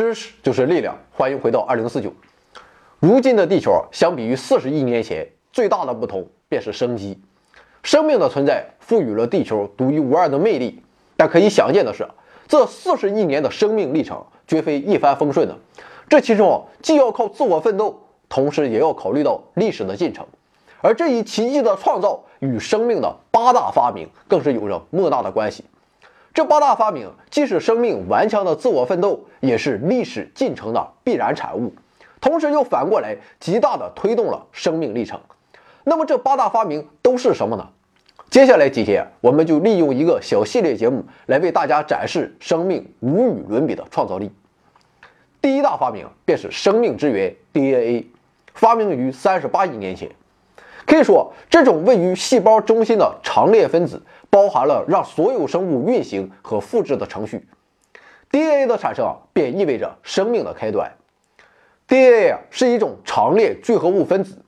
[0.00, 2.10] 知识就是力量，欢迎回到二零四九。
[3.00, 7.20] 如今的地球相比于四十亿年前，最大的不同便是生机。
[7.82, 10.82] 生命的存在赋予了地球独一无二的魅力。
[11.18, 12.08] 但可以想见的是，
[12.48, 15.54] 这四十亿年的生命历程绝非一帆风顺的。
[16.08, 20.26] 这其中既要靠自我奋斗，同时也要考虑到历史的进程。
[20.80, 25.62] 而这一奇迹的创造与生命的八大发明更是有着莫大的关系。
[26.32, 31.74] 这八大发明既是生命顽强的自我奋斗，也是历史进程的必然产物，
[32.20, 35.20] 同时又反过来极大的推动了生命历程。
[35.82, 37.68] 那么这八大发明都是什么呢？
[38.30, 44.30] 接下来几天，我们就利用一个小系列节目来为大家展示生命无与伦比的创造力。
[45.42, 48.06] 第一大发明便是生命之源 DNA，
[48.54, 50.08] 发明于三十八亿年前。
[50.86, 57.46] 可以说，这种位于细胞中心的长链分子，包含了让所有生物运行和复制的程序。
[58.30, 60.92] DNA 的产生便意味着生命的开端。
[61.88, 64.38] DNA 啊是一种长链聚合物分子，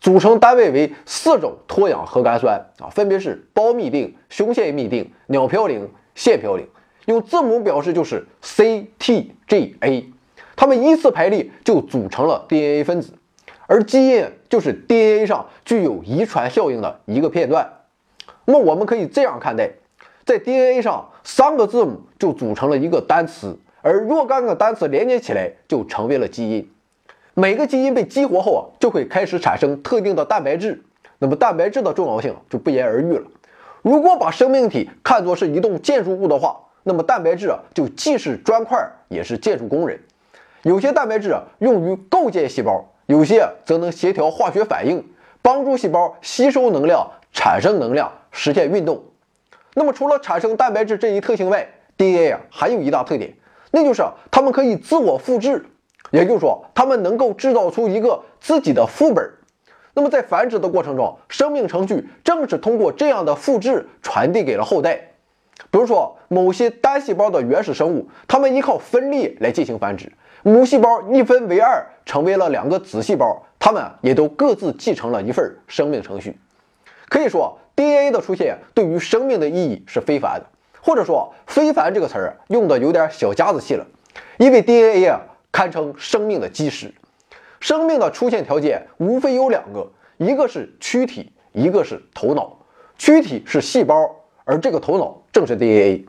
[0.00, 6.66] 组成单位为四种脱氧核苷酸啊，分别是胞嘧啶、胸腺嘧啶、鸟嘌呤、腺嘌呤，
[7.06, 10.06] 用字母表示就是 CTGA。
[10.56, 13.14] 它们依次排列就组成了 DNA 分子。
[13.68, 17.70] 而基因就是 DNA 上具有遗传效应的一个片段。
[18.50, 19.70] 那么我们可以这样看待，
[20.24, 26.66] 在 DNA 上三个字母就组成了一个单词，而若干个单词连接起来就成为了基因。
[27.34, 30.82] 每个基因被激活后啊，就会开始产生特定的蛋白质。
[31.18, 33.26] 那么蛋白质的重要性就不言而喻了。
[33.82, 40.00] 如果把生命体看作是一栋建筑物的话，那么蛋白质啊就既是砖块也是建筑工人。
[40.62, 42.82] 有些蛋白质啊用于构建细胞。
[43.04, 45.04] 有些则能协调化学反应，
[45.42, 49.04] 帮助细胞吸收能量、产生能量、实现运动。
[49.74, 53.34] 那么，除了产生蛋白质这一特性外，DNA 啊还有一大特点，
[53.70, 55.64] 那就是它们可以自我复制，
[56.10, 59.30] 也就是说，它们能够制造出一个自己的副本。
[59.94, 65.12] 那么，在繁殖的过程中，生命程序正是通过这样的复制传递给了后代。
[65.70, 70.10] 比如说，某些单细胞的原始生物，它们依靠分裂来进行繁殖。
[70.44, 76.38] 母细胞一分为二，成为了两个子细胞，它们也都各自继承了一份生命程序。
[77.08, 80.46] 可以说，DNA 的出现对于生命的意义是非凡的，
[80.82, 83.86] 或者说“非凡”这个词儿用的有点小家子气了。
[84.36, 85.20] 因为 DNA 啊，
[85.52, 86.92] 堪称生命的基石。
[87.60, 92.58] 生命的出现条件无非有两个，一个是躯体，一个是头脑。
[92.96, 94.10] 躯体是细胞，
[94.44, 96.04] 而这个头脑正是 DNA。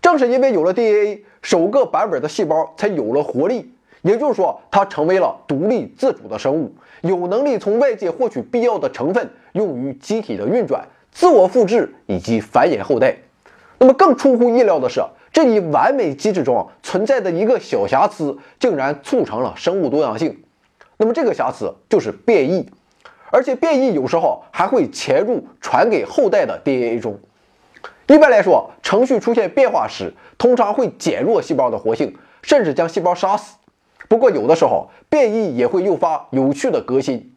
[0.00, 1.24] 正是因为有了 DNA。
[1.42, 13.16] 首个版本的细胞才有了活力，也就是说，它成为了独立自主的生物，有能力从外界获取必要的成分，用于机体的运转、自我复制以及繁衍后代。
[13.78, 15.00] 那么，更出乎意料的是，
[15.32, 20.42] 这一完美机制中存在的一个小瑕疵，竟然促成了生物多样性。
[20.96, 22.70] 那么，这个瑕疵就是变异，
[23.30, 27.18] 而且变异有时候还会潜入传给后代的 DNA 中。
[28.08, 33.56] 一般来说，程序出现变化时，通常会减弱细胞的活性，甚至将细胞杀死。
[34.08, 37.34] 不过，有的时候变异也会诱发有趣的革新。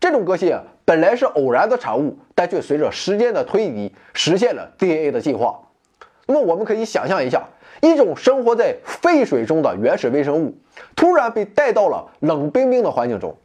[0.00, 5.60] 这种革新啊本来是偶然的产物，但却随着时间的推移实现了 DNA 的进化。
[6.26, 7.48] 那么，我们可以想象一下，
[7.80, 10.54] 一种生活在沸水中的原始微生物，
[10.96, 13.36] 突然被带到了冷冰冰的环境中，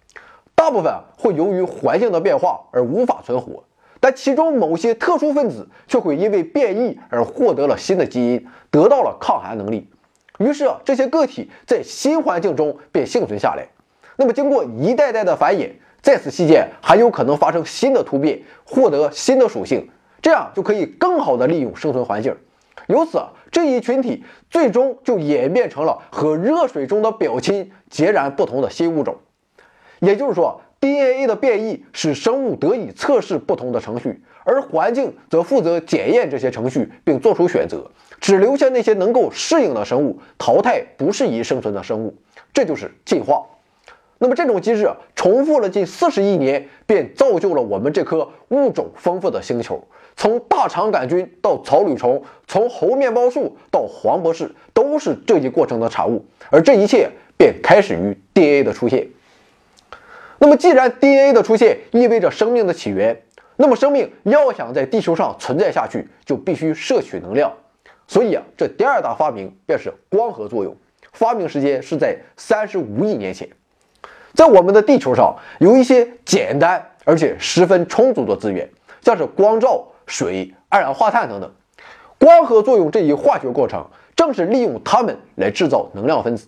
[0.56, 3.64] 大部分会由于环境的变化而无法存活。
[4.02, 9.90] 但其中某些特殊分子却会因为变异而获得了新的基因，得到了抗寒能力。
[10.38, 13.68] 于是啊，这些个体在新环境中便幸存下来。
[14.16, 15.72] 那么，经过一代代的繁衍，
[16.02, 19.90] 在此期间还有可能发生新的突变，获得新的属性，
[20.22, 22.36] 这样就可以更好的利用生存环境。
[22.88, 23.22] 由此，
[23.52, 29.18] 这一群体最终就演变成了和热水中的表亲截然不同的新物种。
[30.00, 30.62] 也就是说。
[30.82, 37.92] DNA 的变异使生物得以测试不同的程序，而环境则负责检验这些程序并做出选择，
[38.22, 42.16] 只留下那些能够适应的生物，淘汰不适宜生存的生物。
[42.54, 43.46] 这就是进化。
[44.22, 49.82] 那么这种机制重复了近四十亿年，便造就了我们这颗物种丰富的星球。
[50.18, 56.26] 从大肠杆菌到草履虫，从猴面包树到黄博士，都是这一过程的产物。
[56.50, 59.08] 而这一切便开始于 DNA 的出现。
[60.40, 63.22] 那么，既然 DNA 的出现意味着生命的起源，
[63.56, 67.54] 那么生命要想在地球上存在下去，就必须摄取能量。
[68.06, 70.76] 所以啊，这第二大发明便是光合作用。
[71.14, 73.48] 发明时间是在三十五亿年前。
[74.34, 78.70] 在我们的地球上，有一些简单而且十分充足的资源，
[79.02, 81.52] 像是光照、水、二氧化碳等等。
[82.18, 83.86] 光合作用这一化学过程，
[84.16, 86.48] 正是利用它们来制造能量分子。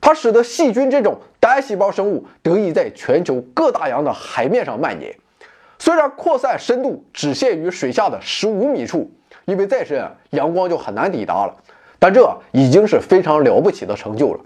[0.00, 5.16] 它使得细菌这种单细胞生物得以在全球各大洋的海面上蔓延。
[5.78, 9.10] 虽然扩散深度只限于水下的十五米处，
[9.46, 11.54] 因为再深阳光就很难抵达了，
[11.98, 14.40] 但这已经是非常了不起的成就了。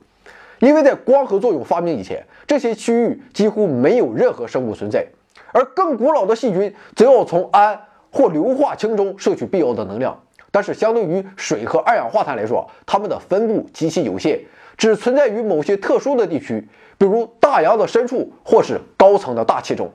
[0.60, 5.04] 因为在光合作用发明以前，这些区域几乎没有任何生物存在，
[5.52, 7.80] 而更古老的细菌则要从氨
[8.12, 10.20] 或硫化氢中摄取必要的能量。
[10.52, 14.40] 但是，相对于水和二氧化碳来说，它们的分布极其有限，
[14.76, 16.68] 只存在于某些特殊的地区，
[16.98, 19.90] 比如大洋的深处或是高层的大气中。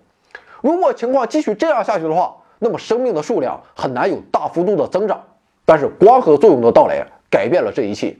[0.61, 5.21] 如果情况继续这样下去的话，那么生命的数量很难有大幅度的增长。
[5.65, 8.15] 但是，光合作用的到来改变了这一切。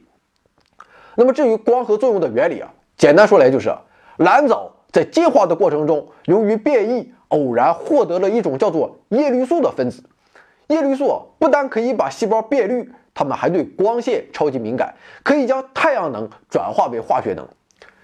[1.15, 3.73] 那么至于光合作用的原理啊，简单说来就是，
[4.17, 10.03] 蓝藻在进化的过程中，由于变异，偶然获得了一种叫做叶绿素的分子。
[10.67, 17.47] 叶绿素不但可以把细胞变绿，它们还对光线超级敏感，可以将太阳能转化为化学能。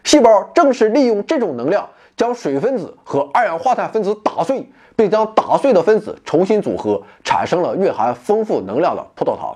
[0.03, 9.55] 细胞正是利用这种能量，将水分子和二氧化碳分子打碎，并将打碎的分子重新组合，产生了蕴含丰富能量的葡萄糖。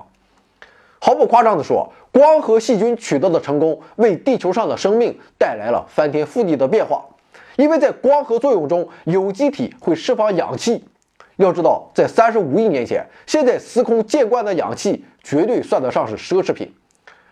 [0.98, 7.04] 毫不夸张地说，光和细菌取得的成功，为地球上的生命带来了翻天覆地的变化。
[7.56, 10.84] 因为在光合作用中，有机体会释放氧气。
[11.36, 16.74] 要知道，在三十五亿年前，现在司空见惯的氧气绝对算得上是奢侈品。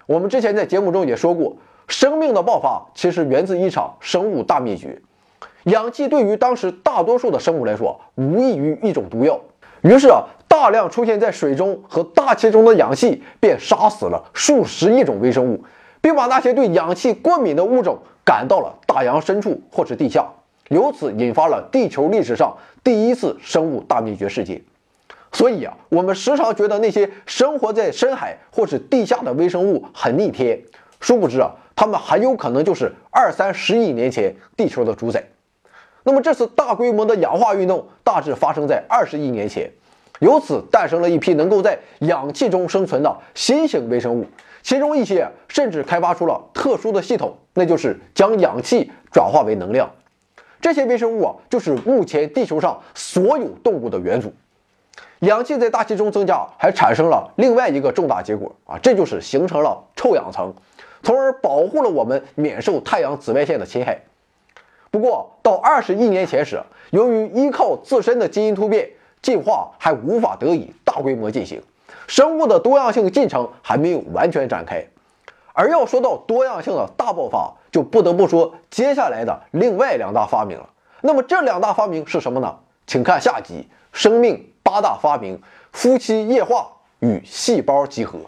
[0.06, 1.56] 我们之前在节目中也说过，
[1.88, 5.00] 生命的爆发其实源自一场生物大灭绝。
[5.64, 9.40] 氧气对于当时大多数的生物来说，无异于一种毒药。
[9.80, 10.24] 于是啊。
[10.54, 15.64] 大量出现在水中和大气中的氧气，便杀死了数十亿种微生物，
[16.00, 20.24] 并把那些对氧气过敏的物种赶到了大洋深处或是地下，
[20.68, 24.62] 由此引发了地球历史上第一次生物大灭绝事件。
[25.32, 30.62] 所以啊，我们时常觉得那些生活在深海或是地下的微生物很逆天，
[31.00, 35.24] 殊不知啊，它们很有可能就是二三十亿年前地球的主宰。
[36.04, 39.68] 那么这次大规模的氧化运动大致发生在二十亿年前。
[40.24, 44.24] 由此诞生了一批能够在氧气中生存的新型微生物，
[44.62, 49.90] 其中一些甚至开发出了特殊的系统，那就是将氧气转化为能量。
[50.62, 54.32] 这些微生物啊，就是目前地球上所有动物的元祖。
[55.18, 60.54] 氧气在大气中增加，还产生了另外一个重大结果啊，这就是形成了臭氧层，
[61.02, 64.00] 从而保护了我们免受太阳紫外线的侵害。
[64.90, 66.62] 不过，到二十亿年前时，
[66.92, 68.88] 由于依靠自身的基因突变。
[69.24, 71.60] 进化还无法得以大规模进行，
[72.06, 74.86] 生物的多样性进程还没有完全展开。
[75.54, 80.68] 而要说到多样性的大爆发，就不得不说接下来的另外两大发明了。
[81.00, 82.54] 那么这两大发明是什么呢？
[82.86, 85.40] 请看下集《生命八大发明：
[85.72, 86.68] 夫妻液化
[86.98, 88.18] 与细胞集合》。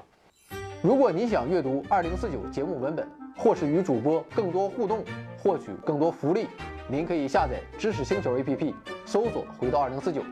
[0.80, 3.06] 如果你想阅读二零四九节目文本，
[3.36, 5.04] 或是与主播更多互动，
[5.42, 6.46] 获取更多福利，
[6.88, 8.72] 您可以下载知识星球 APP，
[9.04, 10.22] 搜索“回到二零四九”。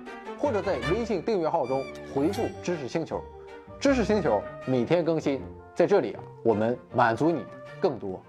[0.45, 1.83] 或者在微信订阅号中
[2.15, 3.19] 回复“知识星球”，
[3.81, 5.41] 知识星球每天更新，
[5.75, 7.43] 在这里啊，我们满足你
[7.81, 8.23] 更多。